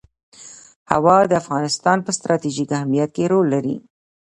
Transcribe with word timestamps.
هوا 0.91 1.17
د 1.29 1.33
افغانستان 1.41 1.97
په 2.05 2.11
ستراتیژیک 2.17 2.69
اهمیت 2.77 3.09
کې 3.15 3.29
رول 3.31 3.45
لري. 3.55 3.75